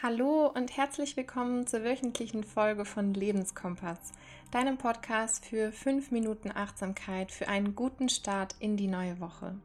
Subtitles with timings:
[0.00, 4.12] Hallo und herzlich willkommen zur wöchentlichen Folge von Lebenskompass,
[4.52, 9.56] deinem Podcast für 5 Minuten Achtsamkeit für einen guten Start in die neue Woche.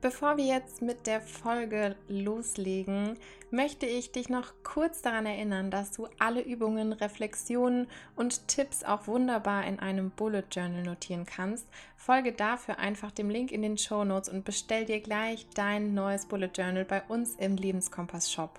[0.00, 3.18] Bevor wir jetzt mit der Folge loslegen,
[3.50, 7.86] möchte ich dich noch kurz daran erinnern, dass du alle Übungen, Reflexionen
[8.16, 11.68] und Tipps auch wunderbar in einem Bullet Journal notieren kannst.
[11.98, 16.24] Folge dafür einfach dem Link in den Show Notes und bestell dir gleich dein neues
[16.24, 18.58] Bullet Journal bei uns im Lebenskompass Shop.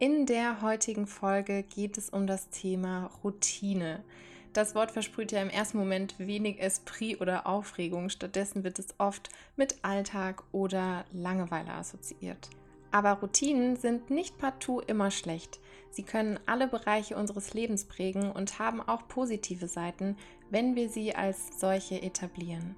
[0.00, 4.04] In der heutigen Folge geht es um das Thema Routine.
[4.52, 9.28] Das Wort versprüht ja im ersten Moment wenig Esprit oder Aufregung, stattdessen wird es oft
[9.56, 12.48] mit Alltag oder Langeweile assoziiert.
[12.92, 15.58] Aber Routinen sind nicht partout immer schlecht.
[15.90, 20.16] Sie können alle Bereiche unseres Lebens prägen und haben auch positive Seiten,
[20.48, 22.76] wenn wir sie als solche etablieren.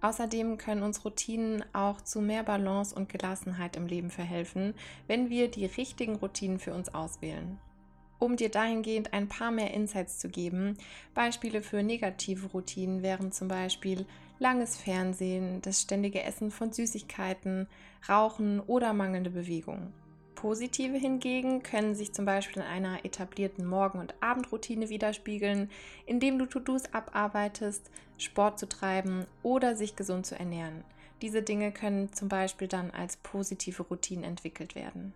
[0.00, 4.74] Außerdem können uns Routinen auch zu mehr Balance und Gelassenheit im Leben verhelfen,
[5.06, 7.58] wenn wir die richtigen Routinen für uns auswählen.
[8.20, 10.76] Um dir dahingehend ein paar mehr Insights zu geben,
[11.14, 14.06] Beispiele für negative Routinen wären zum Beispiel
[14.40, 17.68] langes Fernsehen, das ständige Essen von Süßigkeiten,
[18.08, 19.92] Rauchen oder mangelnde Bewegung.
[20.38, 25.68] Positive hingegen können sich zum Beispiel in einer etablierten Morgen- und Abendroutine widerspiegeln,
[26.06, 30.84] indem du To-Dos abarbeitest, Sport zu treiben oder sich gesund zu ernähren.
[31.22, 35.12] Diese Dinge können zum Beispiel dann als positive Routinen entwickelt werden.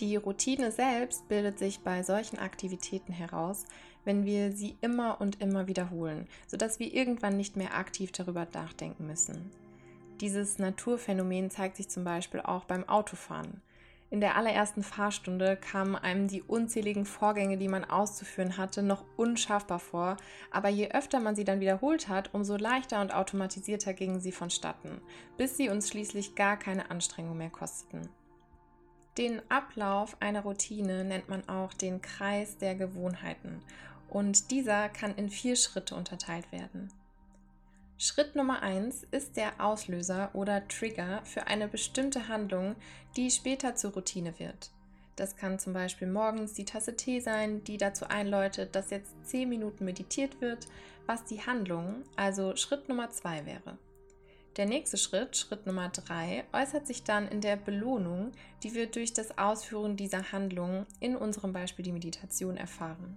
[0.00, 3.64] Die Routine selbst bildet sich bei solchen Aktivitäten heraus,
[4.04, 9.06] wenn wir sie immer und immer wiederholen, sodass wir irgendwann nicht mehr aktiv darüber nachdenken
[9.06, 9.52] müssen.
[10.20, 13.62] Dieses Naturphänomen zeigt sich zum Beispiel auch beim Autofahren.
[14.12, 19.78] In der allerersten Fahrstunde kamen einem die unzähligen Vorgänge, die man auszuführen hatte, noch unschaffbar
[19.78, 20.18] vor,
[20.50, 25.00] aber je öfter man sie dann wiederholt hat, umso leichter und automatisierter gingen sie vonstatten,
[25.38, 28.06] bis sie uns schließlich gar keine Anstrengung mehr kosteten.
[29.16, 33.62] Den Ablauf einer Routine nennt man auch den Kreis der Gewohnheiten
[34.10, 36.92] und dieser kann in vier Schritte unterteilt werden.
[38.04, 42.74] Schritt Nummer 1 ist der Auslöser oder Trigger für eine bestimmte Handlung,
[43.14, 44.72] die später zur Routine wird.
[45.14, 49.48] Das kann zum Beispiel morgens die Tasse Tee sein, die dazu einläutet, dass jetzt 10
[49.48, 50.66] Minuten meditiert wird,
[51.06, 53.78] was die Handlung, also Schritt Nummer 2 wäre.
[54.56, 58.32] Der nächste Schritt, Schritt Nummer 3, äußert sich dann in der Belohnung,
[58.64, 63.16] die wir durch das Ausführen dieser Handlung, in unserem Beispiel die Meditation, erfahren.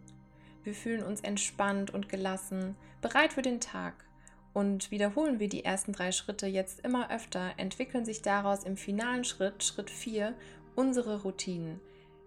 [0.63, 4.05] Wir fühlen uns entspannt und gelassen, bereit für den Tag
[4.55, 9.25] und wiederholen wir die ersten drei Schritte jetzt immer öfter, entwickeln sich daraus im finalen
[9.25, 10.33] Schritt, Schritt 4,
[10.75, 11.81] unsere Routinen,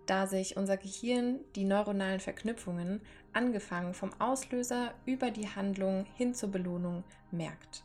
[0.05, 3.01] da sich unser Gehirn die neuronalen Verknüpfungen,
[3.33, 7.83] angefangen vom Auslöser über die Handlung hin zur Belohnung, merkt.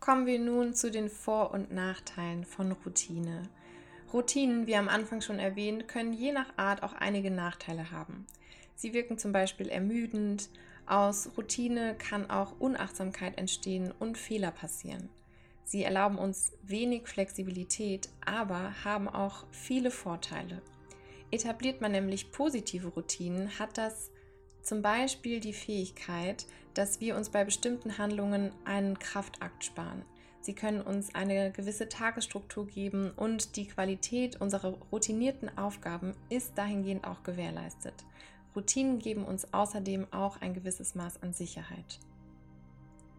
[0.00, 3.44] Kommen wir nun zu den Vor- und Nachteilen von Routine.
[4.12, 8.26] Routinen, wie am Anfang schon erwähnt, können je nach Art auch einige Nachteile haben.
[8.74, 10.50] Sie wirken zum Beispiel ermüdend,
[10.86, 15.08] aus Routine kann auch Unachtsamkeit entstehen und Fehler passieren.
[15.64, 20.60] Sie erlauben uns wenig Flexibilität, aber haben auch viele Vorteile.
[21.30, 24.10] Etabliert man nämlich positive Routinen, hat das
[24.62, 30.04] zum Beispiel die Fähigkeit, dass wir uns bei bestimmten Handlungen einen Kraftakt sparen.
[30.40, 37.06] Sie können uns eine gewisse Tagesstruktur geben und die Qualität unserer routinierten Aufgaben ist dahingehend
[37.06, 37.94] auch gewährleistet.
[38.54, 42.00] Routinen geben uns außerdem auch ein gewisses Maß an Sicherheit.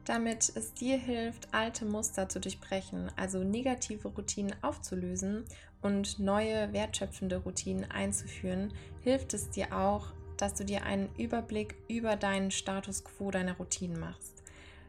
[0.06, 5.46] Damit es dir hilft, alte Muster zu durchbrechen, also negative Routinen aufzulösen
[5.82, 12.18] und neue wertschöpfende Routinen einzuführen, hilft es dir auch, dass du dir einen Überblick über
[12.18, 14.44] deinen Status quo deiner Routinen machst.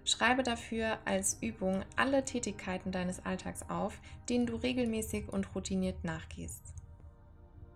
[0.05, 6.75] Schreibe dafür als Übung alle Tätigkeiten deines Alltags auf, denen du regelmäßig und routiniert nachgehst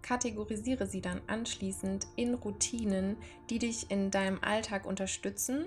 [0.09, 3.19] kategorisiere sie dann anschließend in Routinen,
[3.51, 5.67] die dich in deinem Alltag unterstützen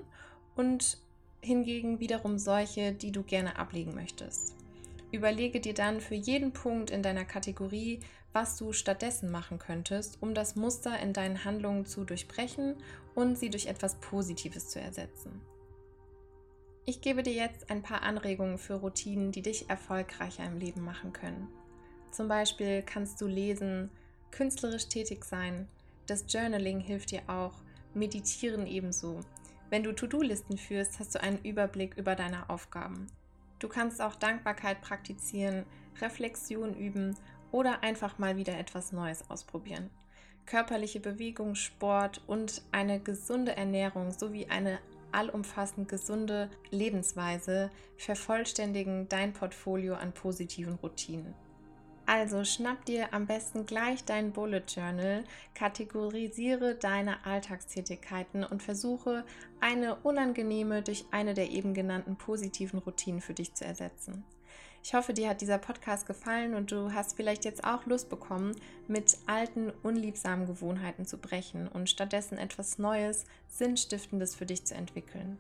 [0.55, 0.97] und
[1.41, 4.55] hingegen wiederum solche, die du gerne ablegen möchtest.
[5.11, 7.99] Überlege dir dann für jeden Punkt in deiner Kategorie,
[8.33, 12.77] was du stattdessen machen könntest, um das Muster in deinen Handlungen zu durchbrechen
[13.13, 15.39] und sie durch etwas Positives zu ersetzen.
[16.85, 21.13] Ich gebe dir jetzt ein paar Anregungen für Routinen, die dich erfolgreicher im Leben machen
[21.13, 21.47] können.
[22.09, 23.91] Zum Beispiel kannst du lesen,
[24.31, 25.67] künstlerisch tätig sein.
[26.07, 27.53] Das Journaling hilft dir auch,
[27.93, 29.21] meditieren ebenso.
[29.69, 33.07] Wenn du To-Do-Listen führst, hast du einen Überblick über deine Aufgaben.
[33.59, 35.65] Du kannst auch Dankbarkeit praktizieren,
[36.01, 37.15] Reflexion üben
[37.51, 39.89] oder einfach mal wieder etwas Neues ausprobieren.
[40.45, 44.79] Körperliche Bewegung, Sport und eine gesunde Ernährung sowie eine
[45.11, 51.33] allumfassend gesunde Lebensweise vervollständigen dein Portfolio an positiven Routinen.
[52.13, 55.23] Also schnapp dir am besten gleich dein Bullet Journal,
[55.55, 59.23] kategorisiere deine Alltagstätigkeiten und versuche
[59.61, 64.25] eine unangenehme durch eine der eben genannten positiven Routinen für dich zu ersetzen.
[64.83, 68.57] Ich hoffe, dir hat dieser Podcast gefallen und du hast vielleicht jetzt auch Lust bekommen,
[68.89, 75.37] mit alten, unliebsamen Gewohnheiten zu brechen und stattdessen etwas Neues, Sinnstiftendes für dich zu entwickeln.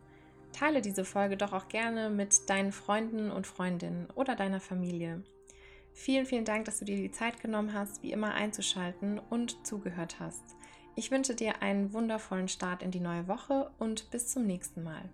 [0.53, 5.21] Teile diese Folge doch auch gerne mit deinen Freunden und Freundinnen oder deiner Familie.
[5.93, 10.19] Vielen, vielen Dank, dass du dir die Zeit genommen hast, wie immer einzuschalten und zugehört
[10.19, 10.43] hast.
[10.95, 15.09] Ich wünsche dir einen wundervollen Start in die neue Woche und bis zum nächsten Mal.